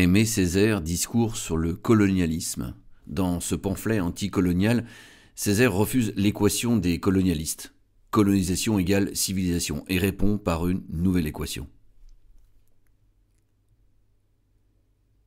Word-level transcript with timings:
Aimé 0.00 0.24
Césaire 0.24 0.80
discours 0.80 1.36
sur 1.36 1.58
le 1.58 1.74
colonialisme. 1.74 2.74
Dans 3.06 3.38
ce 3.38 3.54
pamphlet 3.54 4.00
anticolonial, 4.00 4.86
Césaire 5.34 5.74
refuse 5.74 6.14
l'équation 6.16 6.78
des 6.78 6.98
colonialistes. 6.98 7.74
Colonisation 8.10 8.78
égale 8.78 9.14
civilisation 9.14 9.84
et 9.88 9.98
répond 9.98 10.38
par 10.38 10.68
une 10.68 10.82
nouvelle 10.88 11.26
équation. 11.26 11.68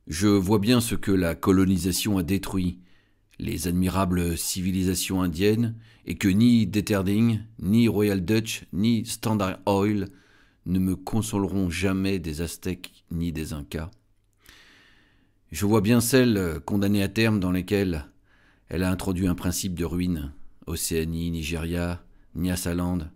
Je 0.08 0.26
vois 0.26 0.58
bien 0.58 0.80
ce 0.80 0.96
que 0.96 1.12
la 1.12 1.36
colonisation 1.36 2.18
a 2.18 2.24
détruit, 2.24 2.80
les 3.38 3.68
admirables 3.68 4.36
civilisations 4.36 5.22
indiennes, 5.22 5.76
et 6.04 6.16
que 6.16 6.26
ni 6.26 6.66
Deterding, 6.66 7.38
ni 7.60 7.86
Royal 7.86 8.24
Dutch, 8.24 8.64
ni 8.72 9.06
Standard 9.06 9.60
Oil 9.66 10.08
ne 10.66 10.80
me 10.80 10.96
consoleront 10.96 11.70
jamais 11.70 12.18
des 12.18 12.40
Aztèques 12.40 13.04
ni 13.12 13.30
des 13.30 13.52
Incas. 13.52 13.92
Je 15.54 15.66
vois 15.66 15.82
bien 15.82 16.00
celles 16.00 16.58
condamnées 16.66 17.04
à 17.04 17.08
terme 17.08 17.38
dans 17.38 17.52
lesquelles 17.52 18.06
elle 18.66 18.82
a 18.82 18.90
introduit 18.90 19.28
un 19.28 19.36
principe 19.36 19.78
de 19.78 19.84
ruine, 19.84 20.32
Océanie, 20.66 21.30
Nigeria, 21.30 22.04
Nyasaland. 22.34 23.06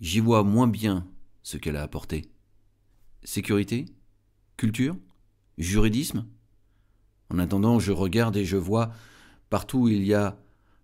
J'y 0.00 0.20
vois 0.20 0.42
moins 0.42 0.68
bien 0.68 1.06
ce 1.42 1.58
qu'elle 1.58 1.76
a 1.76 1.82
apporté. 1.82 2.24
Sécurité? 3.24 3.84
Culture? 4.56 4.96
Juridisme? 5.58 6.24
En 7.28 7.38
attendant, 7.38 7.78
je 7.78 7.92
regarde 7.92 8.38
et 8.38 8.46
je 8.46 8.56
vois, 8.56 8.94
partout 9.50 9.80
où 9.80 9.88
il 9.88 10.02
y 10.06 10.14
a, 10.14 10.38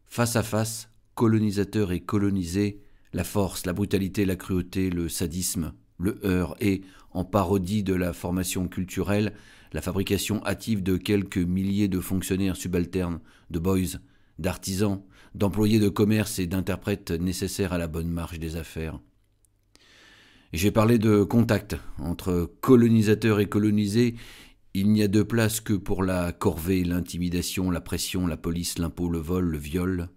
face 0.04 0.36
à 0.36 0.42
face, 0.42 0.90
colonisateurs 1.14 1.90
et 1.90 2.00
colonisés, 2.00 2.82
la 3.14 3.24
force, 3.24 3.64
la 3.64 3.72
brutalité, 3.72 4.26
la 4.26 4.36
cruauté, 4.36 4.90
le 4.90 5.08
sadisme, 5.08 5.72
le 5.98 6.18
heurt 6.24 6.56
et, 6.60 6.82
en 7.12 7.24
parodie 7.24 7.82
de 7.82 7.94
la 7.94 8.12
formation 8.12 8.68
culturelle, 8.68 9.32
la 9.72 9.80
fabrication 9.82 10.44
hâtive 10.44 10.82
de 10.82 10.96
quelques 10.96 11.38
milliers 11.38 11.88
de 11.88 12.00
fonctionnaires 12.00 12.56
subalternes, 12.56 13.20
de 13.50 13.58
boys, 13.58 13.98
d'artisans, 14.38 15.02
d'employés 15.34 15.78
de 15.78 15.88
commerce 15.88 16.38
et 16.38 16.46
d'interprètes 16.46 17.10
nécessaires 17.10 17.72
à 17.72 17.78
la 17.78 17.88
bonne 17.88 18.10
marche 18.10 18.38
des 18.38 18.56
affaires. 18.56 18.98
J'ai 20.52 20.70
parlé 20.70 20.98
de 20.98 21.22
contact 21.24 21.76
entre 21.98 22.50
colonisateurs 22.60 23.40
et 23.40 23.48
colonisés. 23.48 24.14
Il 24.74 24.92
n'y 24.92 25.02
a 25.02 25.08
de 25.08 25.22
place 25.22 25.60
que 25.60 25.74
pour 25.74 26.02
la 26.02 26.32
corvée, 26.32 26.84
l'intimidation, 26.84 27.70
la 27.70 27.80
pression, 27.80 28.26
la 28.26 28.36
police, 28.36 28.78
l'impôt, 28.78 29.08
le 29.08 29.18
vol, 29.18 29.44
le 29.44 29.58
viol, 29.58 30.08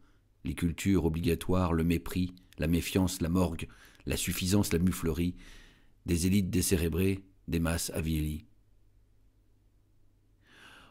les 0.46 0.54
cultures 0.54 1.06
obligatoires, 1.06 1.74
le 1.74 1.84
mépris, 1.84 2.34
la 2.58 2.68
méfiance, 2.68 3.22
la 3.22 3.30
morgue, 3.30 3.68
la 4.06 4.18
suffisance, 4.18 4.72
la 4.72 4.80
muflerie, 4.80 5.36
des 6.06 6.28
élites 6.28 6.50
décérébrées, 6.50 7.24
des 7.48 7.60
masses 7.60 7.92
aviélies. 7.94 8.46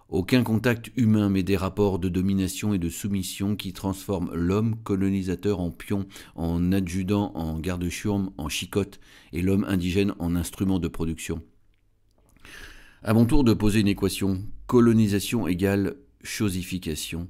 Aucun 0.08 0.42
contact 0.42 0.90
humain 0.96 1.28
mais 1.28 1.42
des 1.42 1.58
rapports 1.58 1.98
de 1.98 2.08
domination 2.08 2.72
et 2.72 2.78
de 2.78 2.88
soumission 2.88 3.56
qui 3.56 3.74
transforment 3.74 4.32
l'homme 4.32 4.76
colonisateur 4.82 5.60
en 5.60 5.70
pion, 5.70 6.06
en 6.34 6.72
adjudant, 6.72 7.32
en 7.34 7.58
garde-chiourme, 7.58 8.30
en 8.38 8.48
chicotte, 8.48 9.00
et 9.34 9.42
l'homme 9.42 9.64
indigène 9.64 10.14
en 10.18 10.34
instrument 10.34 10.78
de 10.78 10.88
production. 10.88 11.42
À 13.02 13.12
mon 13.12 13.26
tour 13.26 13.44
de 13.44 13.52
poser 13.52 13.80
une 13.80 13.88
équation, 13.88 14.42
colonisation 14.66 15.46
égale 15.46 15.96
chosification. 16.24 17.28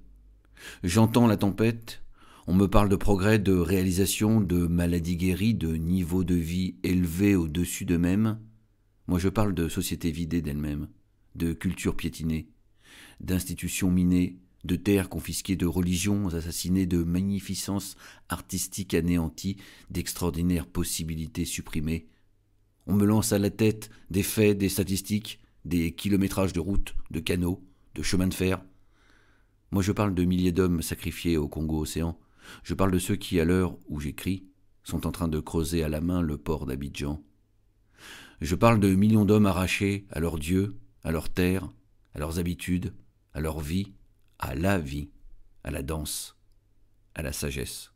J'entends 0.85 1.27
la 1.27 1.37
tempête, 1.37 2.03
on 2.51 2.55
me 2.55 2.67
parle 2.67 2.89
de 2.89 2.97
progrès, 2.97 3.39
de 3.39 3.53
réalisation, 3.53 4.41
de 4.41 4.67
maladies 4.67 5.19
guéries, 5.19 5.53
de 5.53 5.75
niveau 5.77 6.25
de 6.25 6.35
vie 6.35 6.77
élevé 6.83 7.37
au-dessus 7.37 7.85
d'eux-mêmes. 7.85 8.39
Moi 9.07 9.19
je 9.19 9.29
parle 9.29 9.53
de 9.53 9.69
société 9.69 10.11
vidée 10.11 10.41
d'elle-même, 10.41 10.89
de 11.35 11.53
culture 11.53 11.95
piétinée, 11.95 12.49
d'institutions 13.21 13.91
minées, 13.91 14.39
de 14.65 14.77
terres 14.77 15.11
confisquées, 15.11 15.57
de 15.57 15.67
religions 15.67 16.29
assassinées, 16.29 16.87
de 16.87 17.05
magnificences 17.05 17.97
artistiques 18.31 18.95
anéanties, 18.95 19.59
d'extraordinaires 19.91 20.67
possibilités 20.67 21.45
supprimées. 21.45 22.09
On 22.87 22.95
me 22.95 23.05
lance 23.05 23.33
à 23.33 23.39
la 23.39 23.51
tête 23.51 23.91
des 24.11 24.23
faits, 24.23 24.57
des 24.57 24.71
statistiques, 24.71 25.39
des 25.67 25.93
kilométrages 25.93 26.55
de 26.55 26.61
routes, 26.61 26.95
de 27.11 27.21
canaux, 27.21 27.63
de 27.95 28.03
chemins 28.03 28.27
de 28.27 28.33
fer. 28.33 28.65
Moi 29.71 29.83
je 29.83 29.93
parle 29.93 30.15
de 30.15 30.25
milliers 30.25 30.53
d'hommes 30.53 30.81
sacrifiés 30.81 31.37
au 31.37 31.47
Congo-Océan. 31.47 32.19
Je 32.63 32.75
parle 32.75 32.91
de 32.91 32.99
ceux 32.99 33.17
qui, 33.17 33.41
à 33.41 33.45
l'heure 33.45 33.77
où 33.87 34.01
j'écris, 34.01 34.45
sont 34.83 35.07
en 35.07 35.13
train 35.13 35.29
de 35.29 35.41
creuser 35.41 35.83
à 35.83 35.89
la 35.89 36.01
main 36.01 36.23
le 36.23 36.39
port 36.39 36.67
d'Abidjan. 36.67 37.23
Je 38.41 38.55
parle 38.55 38.81
de 38.81 38.95
millions 38.95 39.25
d'hommes 39.25 39.47
arrachés 39.47 40.07
à 40.11 40.21
leurs 40.21 40.39
dieux, 40.39 40.77
à 41.03 41.11
leurs 41.11 41.29
terres, 41.29 41.69
à 42.15 42.19
leurs 42.19 42.39
habitudes, 42.39 42.95
à 43.35 43.41
leur 43.41 43.61
vie, 43.61 43.93
à 44.39 44.55
la 44.55 44.79
vie, 44.79 45.11
à 45.65 45.71
la 45.71 45.83
danse, 45.83 46.37
à 47.15 47.23
la 47.23 47.33
sagesse. 47.33 47.93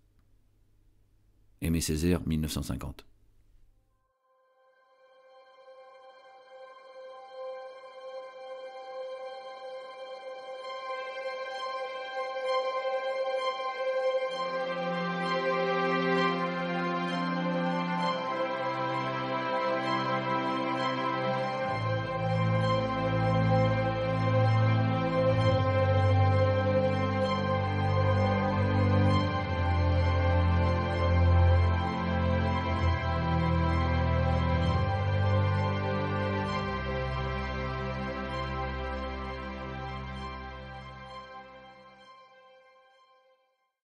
Aimé 1.60 1.80
Césaire, 1.80 2.26
1950. 2.26 3.06